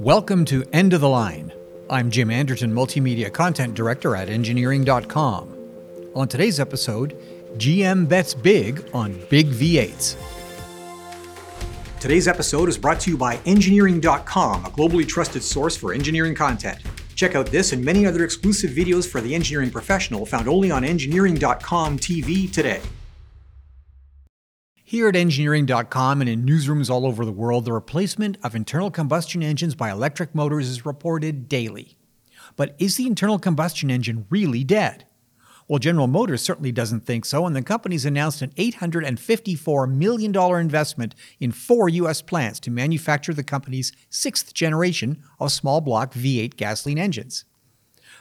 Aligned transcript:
Welcome 0.00 0.46
to 0.46 0.64
End 0.72 0.94
of 0.94 1.02
the 1.02 1.10
Line. 1.10 1.52
I'm 1.90 2.10
Jim 2.10 2.30
Anderton, 2.30 2.72
Multimedia 2.72 3.30
Content 3.30 3.74
Director 3.74 4.16
at 4.16 4.30
Engineering.com. 4.30 5.58
On 6.14 6.26
today's 6.26 6.58
episode, 6.58 7.14
GM 7.58 8.08
bets 8.08 8.32
big 8.32 8.82
on 8.94 9.20
big 9.28 9.48
V8s. 9.50 10.16
Today's 12.00 12.28
episode 12.28 12.70
is 12.70 12.78
brought 12.78 12.98
to 13.00 13.10
you 13.10 13.18
by 13.18 13.40
Engineering.com, 13.44 14.64
a 14.64 14.70
globally 14.70 15.06
trusted 15.06 15.42
source 15.42 15.76
for 15.76 15.92
engineering 15.92 16.34
content. 16.34 16.78
Check 17.14 17.34
out 17.34 17.44
this 17.48 17.74
and 17.74 17.84
many 17.84 18.06
other 18.06 18.24
exclusive 18.24 18.70
videos 18.70 19.06
for 19.06 19.20
the 19.20 19.34
engineering 19.34 19.70
professional 19.70 20.24
found 20.24 20.48
only 20.48 20.70
on 20.70 20.82
Engineering.com 20.82 21.98
TV 21.98 22.50
today. 22.50 22.80
Here 24.90 25.06
at 25.06 25.14
engineering.com 25.14 26.20
and 26.20 26.28
in 26.28 26.44
newsrooms 26.44 26.90
all 26.90 27.06
over 27.06 27.24
the 27.24 27.30
world, 27.30 27.64
the 27.64 27.72
replacement 27.72 28.36
of 28.42 28.56
internal 28.56 28.90
combustion 28.90 29.40
engines 29.40 29.76
by 29.76 29.88
electric 29.88 30.34
motors 30.34 30.68
is 30.68 30.84
reported 30.84 31.48
daily. 31.48 31.96
But 32.56 32.74
is 32.80 32.96
the 32.96 33.06
internal 33.06 33.38
combustion 33.38 33.88
engine 33.88 34.26
really 34.30 34.64
dead? 34.64 35.06
Well, 35.68 35.78
General 35.78 36.08
Motors 36.08 36.42
certainly 36.42 36.72
doesn't 36.72 37.06
think 37.06 37.24
so, 37.24 37.46
and 37.46 37.54
the 37.54 37.62
company's 37.62 38.04
announced 38.04 38.42
an 38.42 38.50
$854 38.56 39.88
million 39.88 40.34
investment 40.60 41.14
in 41.38 41.52
four 41.52 41.88
U.S. 41.88 42.20
plants 42.20 42.58
to 42.58 42.72
manufacture 42.72 43.32
the 43.32 43.44
company's 43.44 43.92
sixth 44.08 44.52
generation 44.54 45.22
of 45.38 45.52
small 45.52 45.80
block 45.80 46.14
V8 46.14 46.56
gasoline 46.56 46.98
engines. 46.98 47.44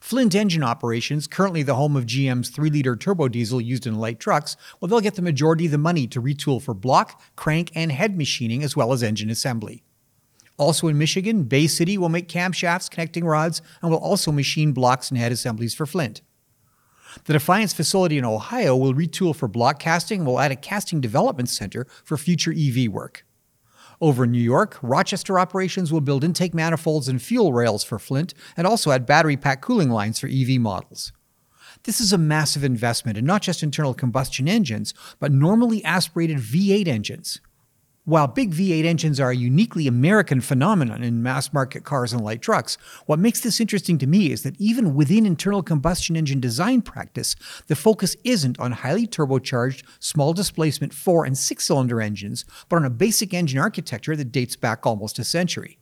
Flint 0.00 0.34
Engine 0.34 0.62
Operations, 0.62 1.26
currently 1.26 1.62
the 1.62 1.74
home 1.74 1.96
of 1.96 2.06
GM's 2.06 2.50
3 2.50 2.70
liter 2.70 2.96
turbo 2.96 3.28
diesel 3.28 3.60
used 3.60 3.86
in 3.86 3.96
light 3.96 4.20
trucks, 4.20 4.56
well, 4.80 4.88
they'll 4.88 5.00
get 5.00 5.14
the 5.14 5.22
majority 5.22 5.66
of 5.66 5.72
the 5.72 5.78
money 5.78 6.06
to 6.06 6.22
retool 6.22 6.60
for 6.60 6.74
block, 6.74 7.20
crank, 7.36 7.70
and 7.74 7.92
head 7.92 8.16
machining 8.16 8.62
as 8.62 8.76
well 8.76 8.92
as 8.92 9.02
engine 9.02 9.30
assembly. 9.30 9.82
Also 10.58 10.88
in 10.88 10.96
Michigan, 10.96 11.44
Bay 11.44 11.66
City 11.66 11.98
will 11.98 12.08
make 12.08 12.28
camshafts, 12.28 12.90
connecting 12.90 13.24
rods, 13.24 13.60
and 13.82 13.90
will 13.90 13.98
also 13.98 14.32
machine 14.32 14.72
blocks 14.72 15.10
and 15.10 15.18
head 15.18 15.32
assemblies 15.32 15.74
for 15.74 15.86
Flint. 15.86 16.22
The 17.24 17.32
Defiance 17.32 17.72
facility 17.72 18.18
in 18.18 18.24
Ohio 18.24 18.76
will 18.76 18.94
retool 18.94 19.34
for 19.34 19.48
block 19.48 19.78
casting 19.78 20.20
and 20.20 20.26
will 20.26 20.40
add 20.40 20.52
a 20.52 20.56
casting 20.56 21.00
development 21.00 21.48
center 21.48 21.86
for 22.04 22.16
future 22.16 22.54
EV 22.56 22.88
work. 22.88 23.24
Over 24.00 24.24
in 24.24 24.32
New 24.32 24.38
York, 24.38 24.78
Rochester 24.82 25.38
operations 25.38 25.92
will 25.92 26.00
build 26.00 26.24
intake 26.24 26.54
manifolds 26.54 27.08
and 27.08 27.20
fuel 27.20 27.52
rails 27.52 27.82
for 27.82 27.98
Flint 27.98 28.34
and 28.56 28.66
also 28.66 28.90
add 28.90 29.06
battery 29.06 29.36
pack 29.36 29.62
cooling 29.62 29.90
lines 29.90 30.18
for 30.18 30.26
EV 30.26 30.60
models. 30.60 31.12
This 31.84 32.00
is 32.00 32.12
a 32.12 32.18
massive 32.18 32.64
investment 32.64 33.16
in 33.16 33.24
not 33.24 33.42
just 33.42 33.62
internal 33.62 33.94
combustion 33.94 34.48
engines, 34.48 34.92
but 35.18 35.32
normally 35.32 35.84
aspirated 35.84 36.38
V8 36.38 36.88
engines. 36.88 37.40
While 38.06 38.28
big 38.28 38.54
V8 38.54 38.84
engines 38.84 39.18
are 39.18 39.30
a 39.30 39.36
uniquely 39.36 39.88
American 39.88 40.40
phenomenon 40.40 41.02
in 41.02 41.24
mass 41.24 41.52
market 41.52 41.82
cars 41.82 42.12
and 42.12 42.22
light 42.22 42.40
trucks, 42.40 42.78
what 43.06 43.18
makes 43.18 43.40
this 43.40 43.60
interesting 43.60 43.98
to 43.98 44.06
me 44.06 44.30
is 44.30 44.44
that 44.44 44.54
even 44.60 44.94
within 44.94 45.26
internal 45.26 45.60
combustion 45.60 46.14
engine 46.16 46.38
design 46.38 46.82
practice, 46.82 47.34
the 47.66 47.74
focus 47.74 48.14
isn't 48.22 48.60
on 48.60 48.70
highly 48.70 49.08
turbocharged, 49.08 49.82
small 49.98 50.32
displacement 50.32 50.94
four 50.94 51.24
and 51.24 51.36
six 51.36 51.64
cylinder 51.64 52.00
engines, 52.00 52.44
but 52.68 52.76
on 52.76 52.84
a 52.84 52.90
basic 52.90 53.34
engine 53.34 53.58
architecture 53.58 54.14
that 54.14 54.30
dates 54.30 54.54
back 54.54 54.86
almost 54.86 55.18
a 55.18 55.24
century. 55.24 55.80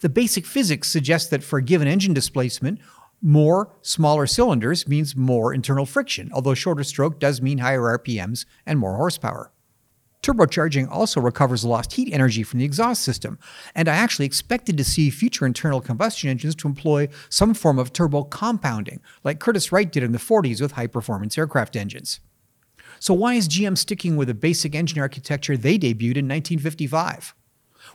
The 0.00 0.08
basic 0.08 0.46
physics 0.46 0.88
suggests 0.88 1.28
that 1.28 1.44
for 1.44 1.58
a 1.58 1.62
given 1.62 1.86
engine 1.86 2.14
displacement, 2.14 2.78
more 3.20 3.76
smaller 3.82 4.26
cylinders 4.26 4.88
means 4.88 5.14
more 5.14 5.52
internal 5.52 5.84
friction, 5.84 6.30
although 6.32 6.54
shorter 6.54 6.82
stroke 6.82 7.20
does 7.20 7.42
mean 7.42 7.58
higher 7.58 7.98
RPMs 7.98 8.46
and 8.64 8.78
more 8.78 8.96
horsepower. 8.96 9.51
Turbocharging 10.22 10.88
also 10.88 11.20
recovers 11.20 11.64
lost 11.64 11.94
heat 11.94 12.12
energy 12.12 12.44
from 12.44 12.60
the 12.60 12.64
exhaust 12.64 13.02
system, 13.02 13.40
and 13.74 13.88
I 13.88 13.96
actually 13.96 14.26
expected 14.26 14.76
to 14.76 14.84
see 14.84 15.10
future 15.10 15.44
internal 15.44 15.80
combustion 15.80 16.30
engines 16.30 16.54
to 16.56 16.68
employ 16.68 17.08
some 17.28 17.54
form 17.54 17.76
of 17.76 17.92
turbo 17.92 18.22
compounding, 18.22 19.00
like 19.24 19.40
Curtiss-Wright 19.40 19.90
did 19.90 20.04
in 20.04 20.12
the 20.12 20.18
40s 20.18 20.60
with 20.60 20.72
high-performance 20.72 21.36
aircraft 21.36 21.74
engines. 21.74 22.20
So 23.00 23.14
why 23.14 23.34
is 23.34 23.48
GM 23.48 23.76
sticking 23.76 24.16
with 24.16 24.28
the 24.28 24.34
basic 24.34 24.76
engine 24.76 25.00
architecture 25.00 25.56
they 25.56 25.76
debuted 25.76 26.16
in 26.16 26.28
1955? 26.28 27.34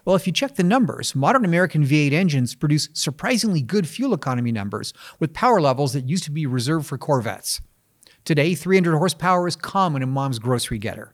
Well, 0.03 0.17
if 0.17 0.27
you 0.27 0.33
check 0.33 0.55
the 0.55 0.63
numbers, 0.63 1.15
modern 1.15 1.45
American 1.45 1.85
V8 1.85 2.11
engines 2.11 2.55
produce 2.55 2.89
surprisingly 2.91 3.61
good 3.61 3.87
fuel 3.87 4.13
economy 4.13 4.51
numbers 4.51 4.93
with 5.17 5.33
power 5.33 5.61
levels 5.61 5.93
that 5.93 6.09
used 6.09 6.25
to 6.25 6.31
be 6.31 6.45
reserved 6.45 6.87
for 6.87 6.97
Corvettes. 6.97 7.61
Today, 8.25 8.53
300 8.53 8.97
horsepower 8.97 9.47
is 9.47 9.55
common 9.55 10.03
in 10.03 10.09
mom's 10.09 10.39
grocery 10.39 10.77
getter. 10.77 11.13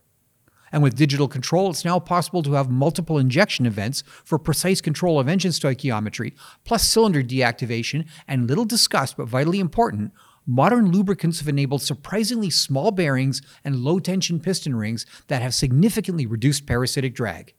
And 0.74 0.82
with 0.82 0.96
digital 0.96 1.28
control, 1.28 1.70
it's 1.70 1.86
now 1.86 2.00
possible 2.00 2.42
to 2.42 2.54
have 2.54 2.70
multiple 2.72 3.20
injection 3.20 3.68
events 3.68 4.04
for 4.26 4.40
precise 4.40 4.82
control 4.82 5.20
of 5.20 5.30
engine 5.30 5.52
stoichiometry, 5.52 6.34
plus 6.66 6.90
cylinder 6.90 7.22
deactivation, 7.22 8.08
and 8.28 8.50
little 8.50 8.66
discussed 8.66 9.16
but 9.16 9.28
vitally 9.28 9.60
important, 9.60 10.12
modern 10.48 10.92
lubricants 10.92 11.40
have 11.40 11.48
enabled 11.48 11.84
surprisingly 11.84 12.50
small 12.50 12.90
bearings 12.90 13.40
and 13.64 13.78
low 13.78 14.00
tension 14.00 14.40
piston 14.40 14.76
rings 14.76 15.06
that 15.28 15.44
have 15.44 15.54
significantly 15.54 16.26
reduced 16.26 16.66
parasitic 16.66 17.14
drag. 17.14 17.54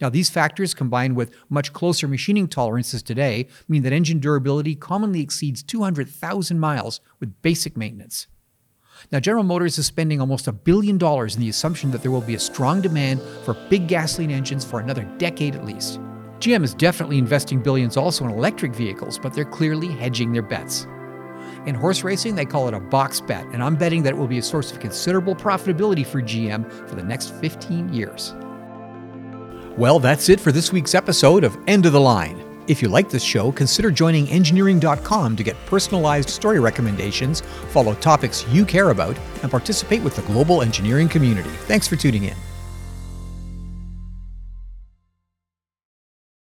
Now, 0.00 0.08
these 0.08 0.30
factors, 0.30 0.74
combined 0.74 1.14
with 1.14 1.32
much 1.48 1.72
closer 1.72 2.08
machining 2.08 2.48
tolerances 2.48 3.04
today, 3.04 3.46
mean 3.68 3.82
that 3.82 3.92
engine 3.92 4.18
durability 4.18 4.74
commonly 4.74 5.20
exceeds 5.20 5.62
200,000 5.62 6.58
miles 6.58 7.00
with 7.20 7.40
basic 7.40 7.76
maintenance. 7.76 8.26
Now, 9.10 9.20
General 9.20 9.44
Motors 9.44 9.78
is 9.78 9.86
spending 9.86 10.20
almost 10.20 10.48
a 10.48 10.52
billion 10.52 10.98
dollars 10.98 11.34
in 11.34 11.40
the 11.40 11.48
assumption 11.48 11.90
that 11.90 12.02
there 12.02 12.10
will 12.10 12.20
be 12.20 12.34
a 12.34 12.40
strong 12.40 12.80
demand 12.80 13.20
for 13.44 13.54
big 13.68 13.88
gasoline 13.88 14.30
engines 14.30 14.64
for 14.64 14.80
another 14.80 15.04
decade 15.18 15.54
at 15.54 15.64
least. 15.64 16.00
GM 16.40 16.62
is 16.62 16.74
definitely 16.74 17.18
investing 17.18 17.60
billions 17.60 17.96
also 17.96 18.24
in 18.24 18.30
electric 18.30 18.74
vehicles, 18.74 19.18
but 19.18 19.34
they're 19.34 19.44
clearly 19.44 19.88
hedging 19.88 20.32
their 20.32 20.42
bets. 20.42 20.86
In 21.66 21.74
horse 21.74 22.04
racing, 22.04 22.34
they 22.34 22.44
call 22.44 22.68
it 22.68 22.74
a 22.74 22.80
box 22.80 23.20
bet, 23.20 23.44
and 23.46 23.62
I'm 23.62 23.76
betting 23.76 24.02
that 24.04 24.14
it 24.14 24.16
will 24.16 24.28
be 24.28 24.38
a 24.38 24.42
source 24.42 24.70
of 24.70 24.78
considerable 24.78 25.34
profitability 25.34 26.06
for 26.06 26.22
GM 26.22 26.70
for 26.88 26.94
the 26.94 27.02
next 27.02 27.34
15 27.40 27.92
years. 27.92 28.34
Well, 29.76 29.98
that's 29.98 30.28
it 30.28 30.40
for 30.40 30.52
this 30.52 30.72
week's 30.72 30.94
episode 30.94 31.44
of 31.44 31.56
End 31.66 31.86
of 31.86 31.92
the 31.92 32.00
Line. 32.00 32.47
If 32.68 32.82
you 32.82 32.88
like 32.90 33.08
this 33.08 33.22
show, 33.22 33.50
consider 33.50 33.90
joining 33.90 34.28
Engineering.com 34.28 35.36
to 35.36 35.42
get 35.42 35.56
personalized 35.64 36.28
story 36.28 36.60
recommendations, 36.60 37.40
follow 37.70 37.94
topics 37.94 38.46
you 38.48 38.66
care 38.66 38.90
about, 38.90 39.18
and 39.42 39.50
participate 39.50 40.02
with 40.02 40.14
the 40.14 40.22
global 40.22 40.60
engineering 40.60 41.08
community. 41.08 41.48
Thanks 41.66 41.88
for 41.88 41.96
tuning 41.96 42.24
in. 42.24 42.36